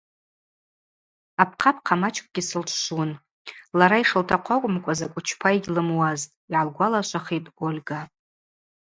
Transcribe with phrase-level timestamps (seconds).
[1.41, 3.11] Апхъапхъа мачӏкӏгьи сылчвшвун:
[3.77, 8.01] лара йшылтахъу акӏвымкӏва закӏ учпа йгьлымуазтӏ,– йгӏалгвалашвахитӏ Ольга.